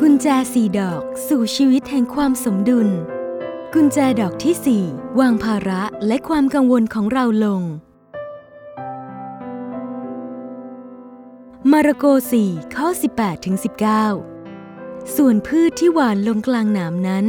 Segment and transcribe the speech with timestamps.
[0.00, 2.88] กุญแจสี่ดอกสู่ชีวิตแห่งความสมดุล
[3.74, 4.84] กุญแจดอกที่สี่
[5.20, 7.62] วางภาระและความกังวลของเราลง
[11.70, 12.04] มาระโก
[12.42, 13.56] 4ข้อ 18ถึง
[14.34, 17.26] 19 ส่วนพืชที่หวานลงกลางหนามนั้น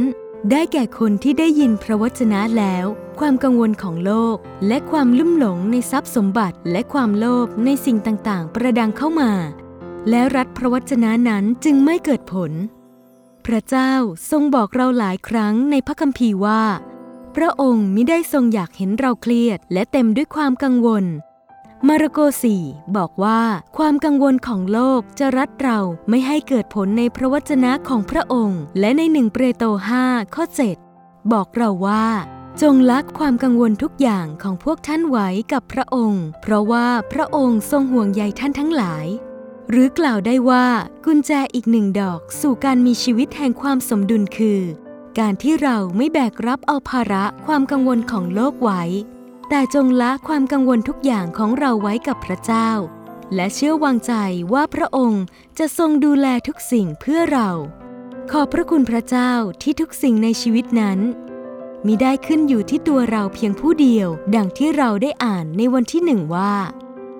[0.50, 2.86] ได้แก่คนที่ได้ยินพระวจนะแล้ว
[3.20, 4.36] ความกังวลของโลก
[4.66, 9.32] และความลุ่มหลงในทรัพย์สมบัติและความโลภในสิ่งต่างๆ ประดังเข้ามา
[10.10, 12.52] และรัฐพระวจนะนั้นจึงไม่เกิดผล
[13.46, 13.92] พระเจ้า
[14.30, 16.62] ทรงบอกเราหลายครั้งในพระคัมภีร์ว่า
[17.36, 21.04] พระองค์มิได้ทรงอยากเห็นเราเครียด และเต็มด้วยความกังวล
[21.86, 22.18] มาระโก
[22.58, 23.40] 4บอกว่า
[23.76, 25.78] ความกังวลของโลกจะรัดเรา
[26.08, 29.68] ไม่ให้เกิดผลในพระวจนะของพระองค์ และในหนึ่งเปรโตร
[30.02, 30.44] 5ข้อ
[30.88, 32.06] 7บอกเราว่า
[32.62, 39.06] จงลักความกังวลทุกอย่างของพวกท่านไว้กับพระองค์ เพราะว่าพระองค์ทรงห่วงใยท่านทั้งหลาย
[39.70, 40.66] หรือกล่าวได้ว่า
[41.04, 44.60] กุญแจอีกหนึ่งดอกสู่การมีชีวิตแห่งความสมดุลคือ
[45.18, 48.82] การที่เราไม่แบกรับเอาภาระความกังวลของโลกไว้
[49.48, 52.70] แต่จงละความกังวลทุกอย่างของเราไว้กับพระเจ้า
[53.34, 54.12] และเชื่อวางใจ
[54.52, 55.24] ว่าพระองค์
[55.58, 57.50] จะทรงดูแลทุกสิ่งเพื่อเรา
[58.30, 60.98] ขอบพระคุณพระเจ้าที่ทุกสิ่งในชีวิตนั้น
[61.86, 66.54] มิได้ขึ้นอยู่ที่ตัวเราเพียงผู้เดียว ดังที่เราได้อ่านในวันที่หนึ่งว่า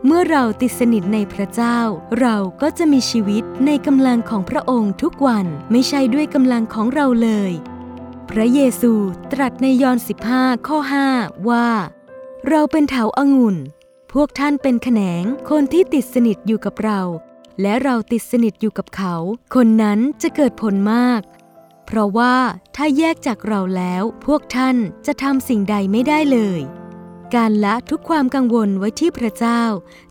[0.05, 1.79] เมื่อเราติดสนิทในพระเจ้า
[2.21, 7.53] เราก็จะมีชีวิตในกำลังของพระองค์ทุกวันไม่ใช่ด้วยกำลังของเราเลย
[8.31, 8.93] พระเยซู
[9.33, 9.99] ตรัสในยอห์น
[10.33, 10.79] 15 ข้อ
[11.13, 11.69] 5 ว่า
[12.49, 13.57] เราเป็นเถาอางุ่น
[14.13, 17.01] พวกท่านเป็นแขนงคนที่ติดสนิทอยู่กับเรา
[17.63, 19.15] และเราติดสนิทอยู่กับเขา
[19.55, 21.21] คนนั้นจะเกิดผลมาก
[21.87, 22.37] เพราะว่า
[22.77, 26.61] ถ้าแยกจากเราแล้ว พวกท่านจะทำสิ่งใดไม่ได้เลย
[27.35, 29.63] การละทุกความกังวลไว้ที่พระเจ้า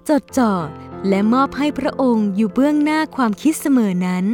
[0.09, 0.53] จดจ่อ
[1.07, 4.25] และมอบให้พระองค์อยู่เบื้องหน้าความคิดเสมอนั้น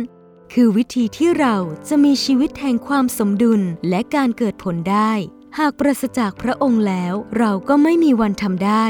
[0.53, 1.55] คือวิธีที่เรา
[1.89, 5.11] จะมีชีวิตแห่งความสมดุลและการเกิดผลได้
[5.57, 8.85] หากปราศจากพระองค์แล้วเราก็ไม่มีวันทำได้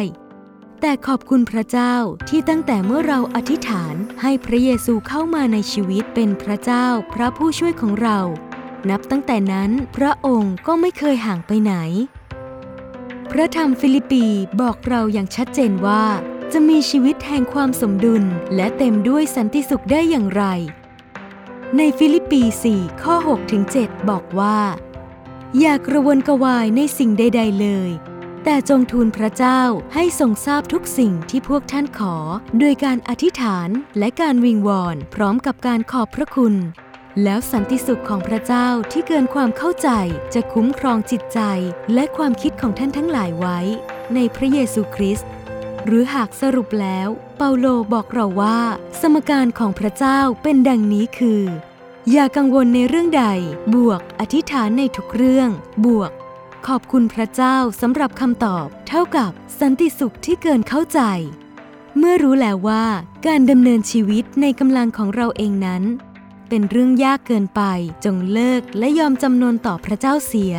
[0.82, 1.96] แต่ขอบคุณพระเจ้า
[2.30, 8.20] ที่ตั้งแต่เมื่อเราอธิษฐานให้พระเยซูเข้ามาในชีวิตเป็นพระเจ้าพระผู้ช่วยของเรา
[8.90, 11.74] นับตั้งแต่นั้นพระองค์ก็ไม่เคยห่างไปไหน
[13.36, 14.26] พระธรรมฟิลิปปี
[14.62, 16.04] บอกเราอย่างชัดเจนว่า
[16.54, 18.24] จะมีชีวิตแห่งความสมดุล
[18.56, 20.44] และเต็มด้วยสันติสุขได้อย่างไร
[21.78, 22.42] ในฟิลิปปี
[22.74, 24.60] 4 ข้อ6ถึง7บอกว่า
[25.60, 27.90] อย่ากระวนกระวายในสิ่งใด ๆ เลย
[28.44, 29.62] แต่จงทูลพระเจ้า
[29.94, 32.16] ให้ทรงทราบทุกสิ่งที่พวกท่านขอ
[32.60, 33.70] โดยการอธิษฐาน
[34.00, 36.56] และการวิงวอนพร้อมกับการขอบพระคุณ
[37.24, 39.90] แล้วสันติสุขของพระเจ้าที่เกินความเข้าใจ
[40.34, 41.40] จะคุ้มครองจิตใจ
[41.94, 43.60] และความคิดของท่านทั้งหลายไว้
[44.16, 45.30] ในพระเยซูคริสต์
[45.86, 47.08] หรือหากสรุปแล้ว
[47.38, 48.60] เปาโลบอกเราว่า
[49.02, 51.44] สมการของพระเจ้าเป็นดังนี้คือ
[52.12, 53.26] อย่ากังวลในเรื่องใด
[53.76, 55.50] บวก อธิษฐานในทุกเรื่อง
[55.86, 56.12] บวก
[56.68, 61.02] ขอบคุณพระเจ้าสำหรับคำตอบ เท่ากับสันติสุขที่เกินเข้าใจ
[61.98, 62.86] เมื่อรู้แล้วว่า
[63.28, 65.84] การดำเนินชีวิตในกำลังของเราเองนั้น
[66.54, 67.62] เป็นเรื่องยากเกินไป
[68.06, 70.56] จงเลิกและยอมจำนนต่อพระเจ้าเสีย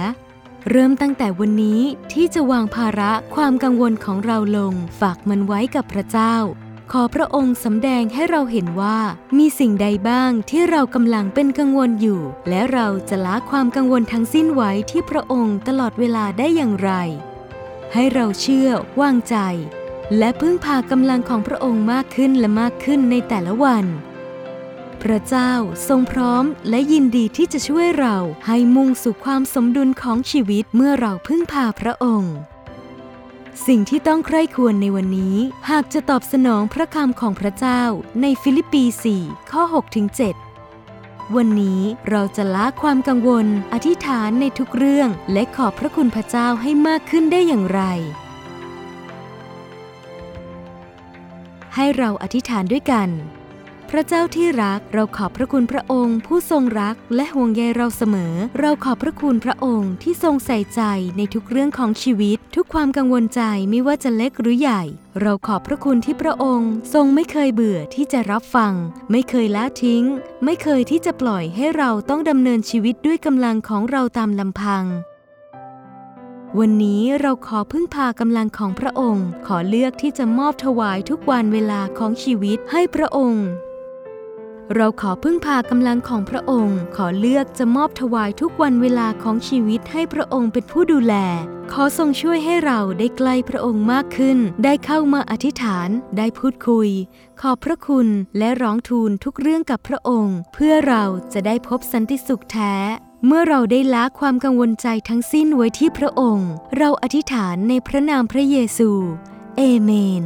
[0.70, 1.80] เริ่มตั้งแต่วันนี้
[2.12, 6.34] ที่จะวางภาระความกังวลของเราลง ฝากมันไว้กับพระเจ้า
[6.92, 8.98] ขอพระองค์สำแดงให้เราเห็นว่า
[9.38, 16.90] มีสิ่งใดบ้างที่เรากำลังเป็นกังวลอยู่ และเราจะละความกังวลทั้งสิ้นไว้ที่พระองค์ตลอดเวลาได้อย่างไร
[17.92, 18.68] ให้เราเชื่อ
[19.00, 19.36] วางใจ
[20.18, 23.86] และพึ่งพากำลังของพระองค์มากขึ้นและมากขึ้นในแต่ละวัน
[25.02, 25.52] พระเจ้า
[25.88, 32.34] ทรงพร้อมและยินดีที่จะช่วยเราให้มุ่งสู่ความสมดุลของชีวิตเมื่อเราพึ่งพาพระองค์
[33.66, 35.36] สิ่งที่ต้องใคร่ควรในวันนี้
[35.70, 37.82] หากจะตอบสนองพระคำของพระเจ้า
[38.22, 38.84] ในฟิลิปปี
[39.18, 39.62] 4 ข้อ
[40.48, 41.80] 6-7วันนี้
[42.10, 47.82] เราจะละความกังวล อธิษฐานในทุกเรื่อง และขอบพระคุณพระเจ้าให้มากขึ้นได้อย่างไร
[51.74, 53.10] ให้เราอธิษฐานด้วยกัน
[53.94, 60.82] พระเจ้าที่รักเราขอบพระคุณพระองค์ ผู้ทรงรักและห่วงใยเราเสมอ เราขอบพระคุณพระองค์ที่ทรงใส่ใจ
[61.16, 64.82] ในทุกเรื่องของชีวิต ทุกความกังวลใจไม่ว่าจะเล็กหรือใหญ่
[65.20, 68.72] เราขอบพระคุณที่พระองค์ ทรงไม่เคยเบื่อที่จะรับฟัง
[69.10, 70.04] ไม่เคยละทิ้ง
[70.44, 74.84] ไม่เคยที่จะปล่อยให้เราต้องดำเนินชีวิตด้วยกำลังของเราตามลำพัง
[76.58, 83.48] วันนี้เราขอพึ่งพากำลังของพระองค์ ขอเลือกที่จะมอบถวายทุกวันเวลาของชีวิตให้พระองค์
[84.76, 91.14] เราขอพึ่งพากำลังของพระองค์ ขอเลือกจะมอบถวายทุกวันเวลาของชีวิตให้พระองค์เป็นผู้ดูแล
[91.72, 95.88] ขอทรงช่วยให้เราได้ใกล้พระองค์มากขึ้น ได้เข้ามาอธิษฐาน
[96.18, 96.88] ได้พูดคุย
[97.40, 102.74] ขอบพระคุณและร้องทูลทุกเรื่องกับพระองค์ เพื่อเราจะได้พบสันติสุขแท้
[103.26, 108.90] เมื่อเราได้ละความกังวลใจทั้งสิ้นไว้ที่พระองค์ เราอธิษฐานในพระนามพระเยซู
[109.56, 109.90] เอเม
[110.22, 110.24] น